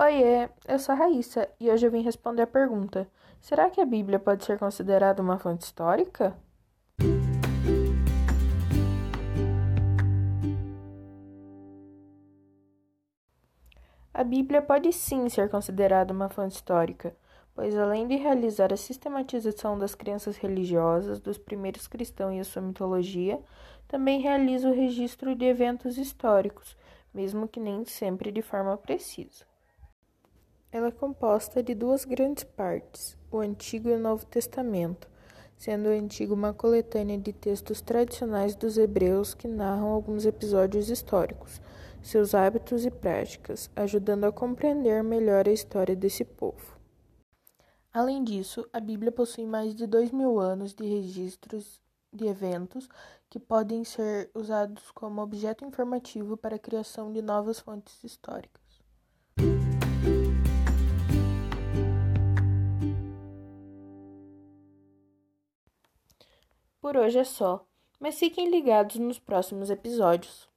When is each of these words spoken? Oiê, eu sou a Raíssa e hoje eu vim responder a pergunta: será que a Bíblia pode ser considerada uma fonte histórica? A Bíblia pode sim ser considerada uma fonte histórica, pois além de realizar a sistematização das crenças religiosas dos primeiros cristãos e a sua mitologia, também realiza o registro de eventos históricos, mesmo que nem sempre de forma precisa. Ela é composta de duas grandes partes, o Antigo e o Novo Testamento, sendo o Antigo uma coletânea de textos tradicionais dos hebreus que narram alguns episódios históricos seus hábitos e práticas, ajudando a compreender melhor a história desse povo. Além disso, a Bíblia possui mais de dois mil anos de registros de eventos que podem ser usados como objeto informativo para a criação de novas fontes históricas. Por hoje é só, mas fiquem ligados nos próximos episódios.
Oiê, 0.00 0.48
eu 0.66 0.78
sou 0.78 0.94
a 0.94 0.96
Raíssa 0.96 1.46
e 1.60 1.70
hoje 1.70 1.86
eu 1.86 1.90
vim 1.90 2.00
responder 2.00 2.42
a 2.42 2.46
pergunta: 2.46 3.06
será 3.38 3.68
que 3.68 3.78
a 3.78 3.84
Bíblia 3.84 4.18
pode 4.18 4.42
ser 4.42 4.58
considerada 4.58 5.20
uma 5.20 5.38
fonte 5.38 5.64
histórica? 5.64 6.34
A 14.14 14.24
Bíblia 14.24 14.62
pode 14.62 14.90
sim 14.94 15.28
ser 15.28 15.50
considerada 15.50 16.12
uma 16.12 16.30
fonte 16.30 16.54
histórica, 16.54 17.14
pois 17.54 17.76
além 17.76 18.08
de 18.08 18.16
realizar 18.16 18.72
a 18.72 18.78
sistematização 18.78 19.78
das 19.78 19.94
crenças 19.94 20.38
religiosas 20.38 21.20
dos 21.20 21.36
primeiros 21.36 21.86
cristãos 21.86 22.34
e 22.34 22.40
a 22.40 22.44
sua 22.44 22.62
mitologia, 22.62 23.38
também 23.86 24.22
realiza 24.22 24.70
o 24.70 24.74
registro 24.74 25.34
de 25.36 25.44
eventos 25.44 25.98
históricos, 25.98 26.78
mesmo 27.12 27.46
que 27.46 27.60
nem 27.60 27.84
sempre 27.84 28.32
de 28.32 28.40
forma 28.40 28.74
precisa. 28.78 29.51
Ela 30.72 30.88
é 30.88 30.90
composta 30.90 31.62
de 31.62 31.74
duas 31.74 32.06
grandes 32.06 32.44
partes, 32.44 33.14
o 33.30 33.40
Antigo 33.40 33.90
e 33.90 33.92
o 33.92 33.98
Novo 33.98 34.24
Testamento, 34.24 35.06
sendo 35.54 35.90
o 35.90 35.92
Antigo 35.92 36.32
uma 36.32 36.54
coletânea 36.54 37.18
de 37.18 37.30
textos 37.30 37.82
tradicionais 37.82 38.56
dos 38.56 38.78
hebreus 38.78 39.34
que 39.34 39.46
narram 39.46 39.88
alguns 39.88 40.24
episódios 40.24 40.88
históricos 40.88 41.60
seus 42.02 42.34
hábitos 42.34 42.86
e 42.86 42.90
práticas, 42.90 43.70
ajudando 43.76 44.24
a 44.24 44.32
compreender 44.32 45.04
melhor 45.04 45.46
a 45.46 45.52
história 45.52 45.94
desse 45.94 46.24
povo. 46.24 46.80
Além 47.92 48.24
disso, 48.24 48.66
a 48.72 48.80
Bíblia 48.80 49.12
possui 49.12 49.44
mais 49.44 49.74
de 49.74 49.86
dois 49.86 50.10
mil 50.10 50.40
anos 50.40 50.72
de 50.74 50.84
registros 50.84 51.80
de 52.10 52.26
eventos 52.26 52.88
que 53.28 53.38
podem 53.38 53.84
ser 53.84 54.30
usados 54.34 54.90
como 54.90 55.22
objeto 55.22 55.64
informativo 55.64 56.34
para 56.36 56.56
a 56.56 56.58
criação 56.58 57.12
de 57.12 57.20
novas 57.20 57.60
fontes 57.60 58.02
históricas. 58.02 58.61
Por 66.82 66.96
hoje 66.96 67.20
é 67.20 67.24
só, 67.24 67.64
mas 68.00 68.18
fiquem 68.18 68.50
ligados 68.50 68.96
nos 68.96 69.16
próximos 69.16 69.70
episódios. 69.70 70.51